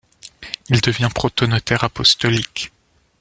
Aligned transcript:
Il 0.69 0.81
devient 0.81 1.09
protonotaire 1.13 1.83
apostolique. 1.83 2.71